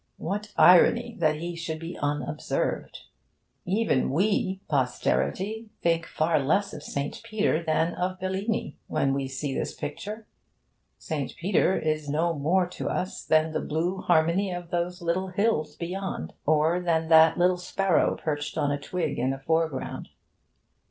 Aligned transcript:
What 0.17 0.51
irony 0.57 1.15
that 1.19 1.35
he 1.35 1.55
should 1.55 1.77
be 1.77 1.95
unobserved! 1.95 3.01
Even 3.65 4.09
we, 4.09 4.59
posterity, 4.67 5.69
think 5.83 6.07
far 6.07 6.39
less 6.39 6.73
of 6.73 6.81
St. 6.81 7.21
Peter 7.23 7.61
than 7.61 7.93
of 7.93 8.19
Bellini 8.19 8.79
when 8.87 9.13
we 9.13 9.27
see 9.27 9.53
this 9.53 9.75
picture; 9.75 10.25
St. 10.97 11.35
Peter 11.35 11.77
is 11.77 12.09
no 12.09 12.33
more 12.33 12.65
to 12.69 12.89
us 12.89 13.23
than 13.23 13.51
the 13.51 13.61
blue 13.61 13.97
harmony 14.01 14.51
of 14.51 14.71
those 14.71 15.03
little 15.03 15.27
hills 15.27 15.75
beyond, 15.75 16.33
or 16.47 16.79
than 16.79 17.09
that 17.09 17.37
little 17.37 17.57
sparrow 17.57 18.15
perched 18.15 18.57
on 18.57 18.71
a 18.71 18.79
twig 18.79 19.19
in 19.19 19.29
the 19.29 19.37
foreground. 19.37 20.09